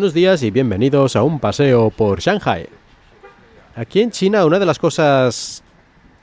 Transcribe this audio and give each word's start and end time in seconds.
Buenos 0.00 0.14
días 0.14 0.42
y 0.42 0.50
bienvenidos 0.50 1.14
a 1.14 1.22
un 1.22 1.38
paseo 1.38 1.90
por 1.90 2.20
Shanghai. 2.20 2.66
Aquí 3.76 4.00
en 4.00 4.10
China 4.10 4.46
una 4.46 4.58
de 4.58 4.64
las 4.64 4.78
cosas 4.78 5.62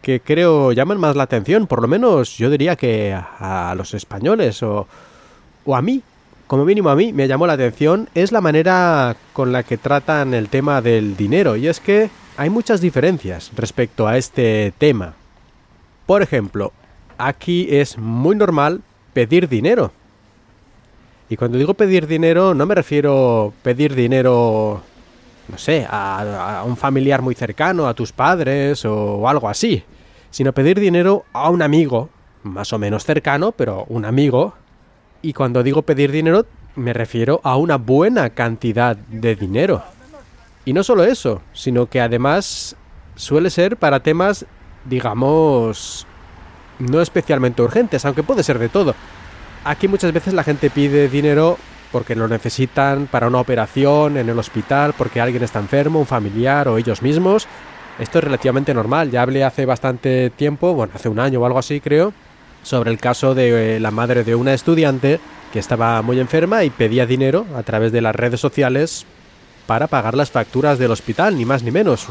que 0.02 0.20
creo 0.20 0.72
llaman 0.72 1.00
más 1.00 1.16
la 1.16 1.22
atención, 1.22 1.68
por 1.68 1.84
lo 1.84 1.88
menos 1.88 2.40
yo 2.40 2.50
diría 2.50 2.76
que 2.76 3.14
a, 3.14 3.76
los 3.78 3.94
españoles 3.94 4.64
o, 4.64 4.88
o 5.64 5.76
a 5.76 5.84
mí, 5.84 6.02
como 6.48 6.66
mínimo 6.66 6.90
a 6.90 6.96
mí 6.96 7.14
me 7.14 7.28
llamó 7.28 7.46
la 7.46 7.54
atención, 7.54 8.10
es 8.16 8.32
la 8.32 8.42
manera 8.42 9.16
con 9.32 9.52
la 9.52 9.62
que 9.62 9.78
tratan 9.78 10.34
el 10.34 10.50
tema 10.50 10.82
del 10.82 11.16
dinero. 11.16 11.56
Y 11.56 11.68
es 11.68 11.80
que 11.80 12.10
hay 12.36 12.50
muchas 12.50 12.82
diferencias 12.82 13.52
respecto 13.56 14.08
a 14.08 14.18
este 14.18 14.74
tema. 14.80 15.14
Por 16.08 16.24
ejemplo, 16.24 16.74
aquí 17.20 17.68
es 17.70 18.00
muy 18.00 18.36
normal 18.36 18.82
pedir 19.14 19.48
dinero. 19.48 19.92
Y 21.30 21.36
cuando 21.36 21.58
digo 21.58 21.74
pedir 21.74 22.08
dinero, 22.08 22.54
no 22.54 22.66
me 22.66 22.76
refiero 22.76 23.54
pedir 23.62 23.94
dinero, 23.96 24.82
no 25.50 25.58
sé, 25.58 25.86
a, 25.90 26.64
un 26.66 26.78
familiar 26.78 27.22
muy 27.22 27.36
cercano, 27.36 27.88
a 27.88 27.94
tus 27.94 28.14
padres 28.14 28.86
o 28.86 29.28
algo 29.28 29.50
así, 29.50 29.84
sino 30.30 30.54
pedir 30.54 30.80
dinero 30.80 31.26
a 31.34 31.50
un 31.50 31.62
amigo, 31.62 32.10
más 32.44 32.72
o 32.72 32.80
menos 32.80 33.04
cercano, 33.04 33.52
pero 33.52 33.86
un 33.90 34.06
amigo. 34.06 34.54
Y 35.22 35.34
cuando 35.34 35.64
digo 35.64 35.82
pedir 35.82 36.12
dinero, 36.12 36.46
me 36.76 36.94
refiero 36.94 37.42
a 37.44 37.58
una 37.58 37.78
buena 37.78 38.30
cantidad 38.30 38.96
de 38.96 39.36
dinero. 39.36 39.84
Y 40.64 40.74
no 40.74 40.84
solo 40.84 41.04
eso, 41.04 41.42
sino 41.54 41.88
que 41.88 42.00
además 42.00 42.76
suele 43.16 43.50
ser 43.50 43.76
para 43.76 44.02
temas, 44.02 44.46
digamos, 44.86 46.06
no 46.80 47.02
especialmente 47.02 47.62
urgentes, 47.62 48.06
aunque 48.06 48.24
puede 48.24 48.44
ser 48.44 48.60
de 48.60 48.70
todo. 48.70 48.96
Aquí 49.68 49.90
muchas 49.90 50.14
veces 50.14 50.34
la 50.34 50.46
gente 50.46 50.70
pide 50.70 51.10
dinero 51.10 51.58
porque 51.92 52.16
lo 52.16 52.30
necesitan 52.30 53.08
para 53.08 53.28
una 53.28 53.42
operación 53.42 54.16
en 54.16 54.30
el 54.30 54.40
hospital, 54.40 54.94
porque 54.98 55.20
alguien 55.20 55.44
está 55.44 55.60
enfermo, 55.60 56.00
un 56.00 56.06
familiar 56.06 56.70
o 56.70 56.78
ellos 56.78 57.02
mismos. 57.02 57.48
Esto 58.00 58.20
es 58.20 58.24
relativamente 58.24 58.74
normal. 58.74 59.12
Ya 59.12 59.24
hablé 59.24 59.44
hace 59.44 59.66
bastante 59.66 60.30
tiempo, 60.30 60.74
bueno, 60.74 60.94
hace 60.96 61.10
un 61.10 61.20
año 61.20 61.42
o 61.42 61.46
algo 61.46 61.60
así 61.60 61.82
creo, 61.82 62.14
sobre 62.64 62.92
el 62.92 62.98
caso 62.98 63.36
de 63.36 63.76
eh, 63.76 63.80
la 63.82 63.92
madre 63.92 64.24
de 64.24 64.36
una 64.36 64.54
estudiante 64.54 65.20
que 65.52 65.60
estaba 65.60 66.02
muy 66.02 66.22
enferma 66.22 66.64
y 66.64 66.70
pedía 66.70 67.06
dinero 67.06 67.46
a 67.54 67.64
través 67.64 67.92
de 67.92 68.00
las 68.00 68.16
redes 68.16 68.40
sociales 68.40 69.06
para 69.66 69.88
pagar 69.88 70.16
las 70.16 70.32
facturas 70.32 70.80
del 70.80 70.92
hospital, 70.92 71.38
ni 71.38 71.44
más 71.44 71.62
ni 71.62 71.72
menos. 71.72 72.08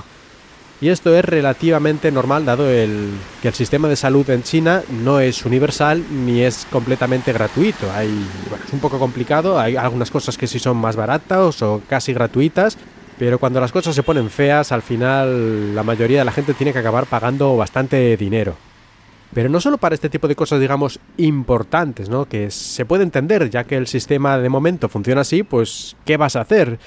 Y 0.80 0.90
esto 0.90 1.16
es 1.16 1.24
relativamente 1.24 2.12
normal 2.12 2.44
dado 2.44 2.68
el, 2.70 3.12
que 3.40 3.48
el 3.48 3.54
sistema 3.54 3.88
de 3.88 3.96
salud 3.96 4.28
en 4.28 4.42
China 4.42 4.82
no 5.02 5.20
es 5.20 5.46
universal 5.46 6.04
ni 6.10 6.42
es 6.42 6.66
completamente 6.70 7.32
gratuito. 7.32 7.90
Hay, 7.92 8.10
es 8.66 8.72
un 8.72 8.80
poco 8.80 8.98
complicado, 8.98 9.58
hay 9.58 9.76
algunas 9.76 10.10
cosas 10.10 10.36
que 10.36 10.46
sí 10.46 10.58
son 10.58 10.76
más 10.76 10.94
baratas 10.94 11.62
o 11.62 11.80
casi 11.88 12.12
gratuitas, 12.12 12.76
pero 13.18 13.38
cuando 13.38 13.58
las 13.58 13.72
cosas 13.72 13.94
se 13.94 14.02
ponen 14.02 14.28
feas, 14.28 14.70
al 14.70 14.82
final 14.82 15.74
la 15.74 15.82
mayoría 15.82 16.18
de 16.18 16.26
la 16.26 16.32
gente 16.32 16.52
tiene 16.52 16.74
que 16.74 16.80
acabar 16.80 17.06
pagando 17.06 17.56
bastante 17.56 18.14
dinero. 18.18 18.54
Pero 19.32 19.48
no 19.48 19.60
solo 19.60 19.78
para 19.78 19.94
este 19.94 20.08
tipo 20.10 20.28
de 20.28 20.36
cosas, 20.36 20.60
digamos, 20.60 21.00
importantes, 21.16 22.08
¿no? 22.08 22.26
Que 22.26 22.50
se 22.50 22.84
puede 22.84 23.02
entender, 23.02 23.50
ya 23.50 23.64
que 23.64 23.76
el 23.76 23.86
sistema 23.86 24.38
de 24.38 24.48
momento 24.48 24.88
funciona 24.88 25.22
así, 25.22 25.42
pues, 25.42 25.96
¿qué 26.04 26.16
vas 26.16 26.36
a 26.36 26.42
hacer? 26.42 26.78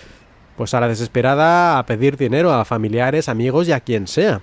Pues 0.59 0.73
a 0.73 0.81
la 0.81 0.89
desesperada 0.89 1.79
a 1.79 1.85
pedir 1.85 2.17
dinero 2.17 2.52
a 2.52 2.65
familiares, 2.65 3.29
amigos 3.29 3.69
y 3.69 3.72
a 3.72 3.79
quien 3.79 4.07
sea. 4.07 4.41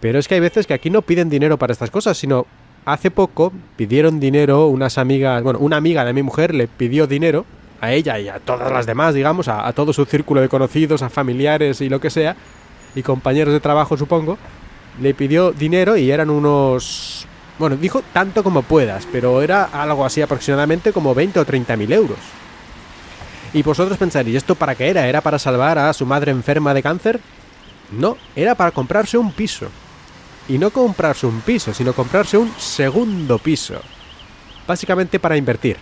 Pero 0.00 0.18
es 0.18 0.26
que 0.26 0.34
hay 0.34 0.40
veces 0.40 0.66
que 0.66 0.74
aquí 0.74 0.90
no 0.90 1.02
piden 1.02 1.30
dinero 1.30 1.58
para 1.58 1.72
estas 1.72 1.92
cosas, 1.92 2.18
sino 2.18 2.44
hace 2.84 3.12
poco 3.12 3.52
pidieron 3.76 4.18
dinero 4.18 4.66
unas 4.66 4.98
amigas, 4.98 5.44
bueno, 5.44 5.60
una 5.60 5.76
amiga 5.76 6.04
de 6.04 6.12
mi 6.12 6.24
mujer 6.24 6.52
le 6.56 6.66
pidió 6.66 7.06
dinero 7.06 7.46
a 7.80 7.92
ella 7.92 8.18
y 8.18 8.28
a 8.28 8.40
todas 8.40 8.72
las 8.72 8.84
demás, 8.84 9.14
digamos, 9.14 9.46
a, 9.46 9.72
todo 9.74 9.92
su 9.92 10.06
círculo 10.06 10.40
de 10.40 10.48
conocidos, 10.48 11.02
a 11.02 11.08
familiares 11.08 11.80
y 11.82 11.88
lo 11.88 12.00
que 12.00 12.10
sea, 12.10 12.34
y 12.96 13.02
compañeros 13.04 13.54
de 13.54 13.60
trabajo 13.60 13.96
supongo, 13.96 14.38
le 15.00 15.14
pidió 15.14 15.52
dinero 15.52 15.96
y 15.96 16.10
eran 16.10 16.30
unos... 16.30 17.28
Bueno, 17.60 17.76
dijo 17.76 18.02
tanto 18.12 18.42
como 18.42 18.62
puedas, 18.62 19.06
pero 19.12 19.40
era 19.40 19.66
algo 19.66 20.04
así 20.04 20.20
aproximadamente 20.20 20.92
como 20.92 21.14
20 21.14 21.38
o 21.38 21.44
30 21.44 21.76
mil 21.76 21.92
euros. 21.92 22.18
Y 23.52 23.62
vosotros 23.62 23.96
pensaréis, 23.98 24.36
¿esto 24.36 24.54
para 24.54 24.74
qué 24.74 24.88
era? 24.88 25.06
¿Era 25.06 25.20
para 25.20 25.38
salvar 25.38 25.78
a 25.78 25.92
su 25.92 26.04
madre 26.04 26.30
enferma 26.30 26.74
de 26.74 26.82
cáncer? 26.82 27.20
No, 27.90 28.16
era 28.34 28.54
para 28.54 28.70
comprarse 28.70 29.16
un 29.16 29.32
piso. 29.32 29.68
Y 30.48 30.58
no 30.58 30.70
comprarse 30.70 31.26
un 31.26 31.40
piso, 31.40 31.72
sino 31.74 31.92
comprarse 31.92 32.36
un 32.36 32.52
segundo 32.58 33.38
piso. 33.38 33.80
Básicamente 34.66 35.18
para 35.18 35.36
invertir. 35.36 35.76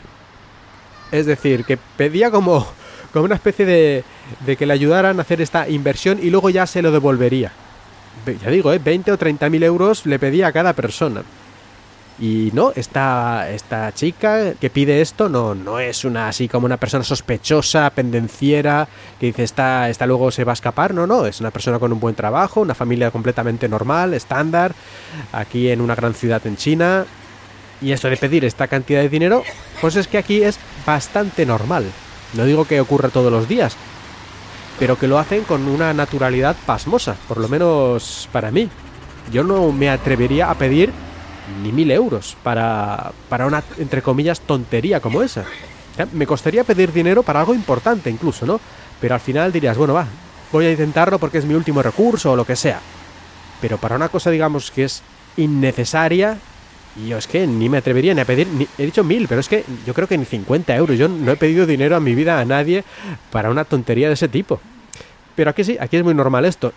Es 1.10 1.26
decir, 1.26 1.64
que 1.64 1.76
pedía 1.76 2.30
como, 2.30 2.66
como 3.12 3.25
una 3.25 3.34
especie 3.34 3.66
de, 3.66 4.04
de 4.46 4.56
que 4.56 4.66
le 4.66 4.72
ayudaran 4.72 5.19
a 5.19 5.22
hacer 5.22 5.41
esta 5.41 5.69
inversión 5.69 6.19
y 6.22 6.31
luego 6.31 6.50
ya 6.50 6.66
se 6.66 6.82
lo 6.82 6.91
devolvería. 6.91 7.52
Ya 8.42 8.50
digo, 8.50 8.72
¿eh? 8.72 8.78
20 8.78 9.12
o 9.12 9.19
30 9.19 9.50
mil 9.50 9.62
euros 9.62 10.06
le 10.06 10.19
pedía 10.19 10.46
a 10.46 10.52
cada 10.52 10.72
persona. 10.72 11.22
Y 12.19 12.50
no, 12.52 12.72
esta, 12.76 13.50
esta 13.50 13.92
chica 13.92 14.54
que 14.54 14.70
pide 14.70 15.00
esto 15.00 15.28
no, 15.28 15.54
no 15.54 15.80
es 15.80 16.04
una 16.04 16.28
así 16.28 16.47
como 16.47 16.66
una 16.66 16.76
persona 16.76 17.02
sospechosa, 17.02 17.91
pendenciera, 17.91 18.86
que 19.19 19.26
dice 19.26 19.42
esta, 19.42 19.88
esta 19.88 20.06
luego 20.06 20.30
se 20.30 20.44
va 20.44 20.52
a 20.52 20.54
escapar. 20.54 20.94
No, 20.94 21.06
no, 21.08 21.26
es 21.26 21.41
una 21.41 21.50
persona 21.50 21.80
con 21.80 21.92
un 21.92 21.98
buen 21.98 22.14
trabajo, 22.14 22.60
una 22.60 22.75
familia 22.75 23.10
completamente 23.10 23.69
normal, 23.69 24.14
estándar, 24.14 24.75
aquí 25.32 25.70
en 25.70 25.80
una 25.80 25.97
gran 25.97 26.14
ciudad 26.14 26.47
en 26.47 26.56
China. 26.56 27.04
Y 27.82 27.91
esto 27.91 28.08
de 28.08 28.16
pedir 28.16 28.44
esta 28.44 28.69
cantidad 28.69 29.00
de 29.00 29.08
dinero, 29.08 29.42
pues 29.81 29.96
es 29.96 30.06
que 30.06 30.19
aquí 30.19 30.42
es 30.42 30.58
bastante 30.86 31.44
normal. 31.44 31.84
No 32.34 32.44
digo 32.44 32.64
que 32.64 32.81
ocurra 32.81 33.08
todos 33.08 33.32
los 33.32 33.48
días, 33.48 33.76
pero 34.78 34.96
que 34.96 35.08
lo 35.08 35.19
hacen 35.19 35.42
con 35.42 35.66
una 35.66 35.92
naturalidad 35.92 36.54
pasmosa, 36.64 37.16
por 37.26 37.38
lo 37.38 37.48
menos 37.48 38.28
para 38.32 38.52
mí. 38.52 38.69
Yo 39.32 39.42
no 39.42 39.72
me 39.72 39.91
atrevería 39.91 40.50
a 40.50 40.54
pedir 40.54 40.92
ni 41.62 41.72
mil 41.72 41.91
euros 41.91 42.37
para, 42.43 43.12
para 43.28 43.47
una, 43.47 43.62
entre 43.78 44.03
comillas, 44.03 44.41
tontería 44.41 45.00
como 45.00 45.22
esa. 45.22 45.44
Me 46.12 46.27
costaría 46.27 46.65
pedir 46.65 46.93
dinero 46.93 47.22
para 47.22 47.41
algo 47.41 47.55
importante 47.55 48.10
incluso, 48.10 48.47
¿no? 48.47 48.60
Pero 49.00 49.15
al 49.15 49.21
final 49.21 49.53
dirías, 49.53 49.77
bueno, 49.77 49.94
va, 49.94 50.06
voy 50.50 50.66
a 50.66 50.71
intentarlo 50.72 51.19
porque 51.19 51.38
es 51.38 51.44
mi 51.44 51.55
último 51.55 51.82
recurso 51.82 52.32
o 52.32 52.37
lo 52.37 52.44
que 52.44 52.56
sea. 52.56 52.81
Pero 53.60 53.78
para 53.78 53.97
una 53.97 54.09
cosa, 54.09 54.31
digamos, 54.31 54.71
que 54.71 54.84
es 54.84 55.03
innecesaria, 55.37 56.38
yo 57.09 57.19
es 57.19 57.27
que 57.27 57.47
ni 57.47 57.69
me 57.69 57.78
atrevería 57.78 58.15
ni 58.15 58.21
a 58.21 58.25
pedir, 58.25 58.49
he 58.78 58.84
dicho 58.84 59.03
mil, 59.03 59.26
pero 59.26 59.41
es 59.41 59.49
que 59.49 59.65
yo 59.87 59.94
creo 59.94 60.06
que 60.06 60.16
ni 60.16 60.25
50 60.25 60.75
euros. 60.76 60.97
Yo 60.97 61.09
no 61.09 61.32
he 61.32 61.37
pedido 61.37 61.66
dinero 61.66 61.97
a 61.97 62.00
mi 62.00 62.15
vida 62.15 62.41
a 62.41 62.44
nadie 62.44 62.84
para 63.31 63.50
una 63.50 63.65
tontería 63.65 64.09
de 64.09 64.15
ese 64.15 64.28
tipo. 64.28 64.61
Pero 65.34 65.50
aquí 65.50 65.65
sí, 65.65 65.76
aquí 65.81 65.97
es 65.97 66.05
muy 66.05 66.15
normal 66.15 66.44
esto. 66.44 66.72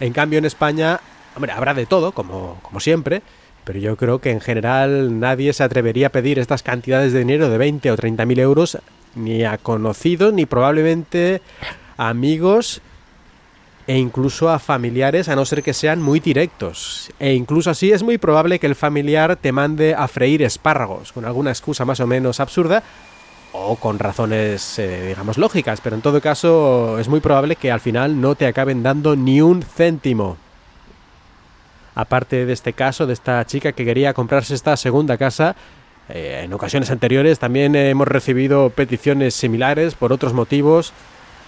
En 0.00 0.12
cambio, 0.12 0.38
en 0.38 0.44
España 0.44 1.00
Hombre, 1.34 1.52
habrá 1.52 1.74
de 1.74 1.86
todo, 1.86 2.12
como, 2.12 2.58
como 2.62 2.80
siempre, 2.80 3.22
pero 3.64 3.78
yo 3.78 3.96
creo 3.96 4.20
que 4.20 4.30
en 4.30 4.40
general 4.40 5.20
nadie 5.20 5.52
se 5.52 5.62
atrevería 5.62 6.08
a 6.08 6.10
pedir 6.10 6.38
estas 6.38 6.62
cantidades 6.62 7.12
de 7.12 7.20
dinero 7.20 7.48
de 7.48 7.58
20 7.58 7.90
o 7.90 7.96
30 7.96 8.26
mil 8.26 8.38
euros 8.38 8.78
ni 9.14 9.44
a 9.44 9.58
conocidos, 9.58 10.32
ni 10.32 10.46
probablemente 10.46 11.42
a 11.96 12.08
amigos 12.08 12.80
e 13.86 13.98
incluso 13.98 14.48
a 14.48 14.58
familiares, 14.58 15.28
a 15.28 15.36
no 15.36 15.44
ser 15.44 15.62
que 15.62 15.74
sean 15.74 16.00
muy 16.00 16.20
directos. 16.20 17.10
E 17.18 17.34
incluso 17.34 17.70
así 17.70 17.92
es 17.92 18.02
muy 18.02 18.16
probable 18.16 18.58
que 18.58 18.66
el 18.66 18.74
familiar 18.74 19.36
te 19.36 19.52
mande 19.52 19.94
a 19.94 20.06
freír 20.08 20.42
espárragos, 20.42 21.12
con 21.12 21.24
alguna 21.24 21.50
excusa 21.50 21.84
más 21.84 22.00
o 22.00 22.06
menos 22.06 22.40
absurda, 22.40 22.82
o 23.52 23.76
con 23.76 23.98
razones, 23.98 24.78
eh, 24.78 25.08
digamos, 25.08 25.36
lógicas, 25.36 25.80
pero 25.82 25.96
en 25.96 26.02
todo 26.02 26.20
caso 26.20 26.98
es 26.98 27.08
muy 27.08 27.20
probable 27.20 27.56
que 27.56 27.70
al 27.70 27.80
final 27.80 28.20
no 28.20 28.34
te 28.34 28.46
acaben 28.46 28.82
dando 28.82 29.14
ni 29.14 29.42
un 29.42 29.62
céntimo 29.62 30.38
aparte 31.94 32.46
de 32.46 32.52
este 32.52 32.72
caso, 32.72 33.06
de 33.06 33.12
esta 33.12 33.44
chica 33.46 33.72
que 33.72 33.84
quería 33.84 34.14
comprarse 34.14 34.54
esta 34.54 34.76
segunda 34.76 35.16
casa, 35.16 35.56
eh, 36.08 36.42
en 36.44 36.52
ocasiones 36.52 36.90
anteriores 36.90 37.38
también 37.38 37.76
hemos 37.76 38.08
recibido 38.08 38.70
peticiones 38.70 39.34
similares 39.34 39.94
por 39.94 40.12
otros 40.12 40.32
motivos, 40.32 40.92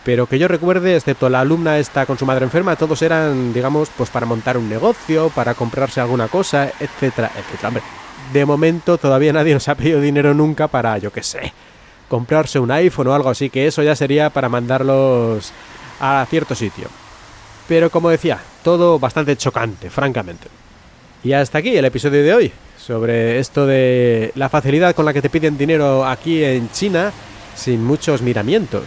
pero 0.04 0.26
que 0.26 0.38
yo 0.38 0.48
recuerde, 0.48 0.96
excepto 0.96 1.28
la 1.28 1.40
alumna 1.40 1.78
esta 1.78 2.06
con 2.06 2.18
su 2.18 2.26
madre 2.26 2.44
enferma, 2.44 2.76
todos 2.76 3.00
eran, 3.02 3.52
digamos, 3.52 3.90
pues 3.96 4.10
para 4.10 4.26
montar 4.26 4.58
un 4.58 4.68
negocio, 4.68 5.30
para 5.30 5.54
comprarse 5.54 6.00
alguna 6.00 6.28
cosa, 6.28 6.70
etcétera, 6.78 7.30
etcétera. 7.36 7.68
Hombre, 7.68 7.82
de 8.32 8.44
momento 8.44 8.98
todavía 8.98 9.32
nadie 9.32 9.54
nos 9.54 9.68
ha 9.68 9.74
pedido 9.74 10.00
dinero 10.00 10.34
nunca 10.34 10.68
para, 10.68 10.98
yo 10.98 11.10
qué 11.10 11.22
sé, 11.22 11.52
comprarse 12.08 12.58
un 12.58 12.70
iPhone 12.70 13.08
o 13.08 13.14
algo 13.14 13.30
así, 13.30 13.48
que 13.48 13.66
eso 13.66 13.82
ya 13.82 13.96
sería 13.96 14.30
para 14.30 14.48
mandarlos 14.48 15.52
a 16.00 16.26
cierto 16.28 16.54
sitio. 16.54 16.88
Pero 17.66 17.88
como 17.88 18.10
decía, 18.10 18.40
todo 18.64 18.98
bastante 18.98 19.36
chocante, 19.36 19.90
francamente. 19.90 20.48
Y 21.22 21.32
hasta 21.32 21.58
aquí 21.58 21.76
el 21.76 21.84
episodio 21.84 22.24
de 22.24 22.34
hoy, 22.34 22.52
sobre 22.76 23.38
esto 23.38 23.66
de 23.66 24.32
la 24.34 24.48
facilidad 24.48 24.94
con 24.96 25.04
la 25.04 25.12
que 25.12 25.22
te 25.22 25.30
piden 25.30 25.56
dinero 25.56 26.04
aquí 26.04 26.42
en 26.42 26.68
China 26.72 27.12
sin 27.54 27.84
muchos 27.84 28.20
miramientos. 28.20 28.82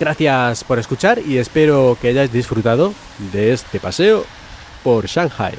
Gracias 0.00 0.64
por 0.64 0.78
escuchar 0.78 1.20
y 1.20 1.38
espero 1.38 1.96
que 2.00 2.08
hayáis 2.08 2.32
disfrutado 2.32 2.92
de 3.32 3.52
este 3.52 3.78
paseo 3.78 4.24
por 4.82 5.06
Shanghai. 5.06 5.54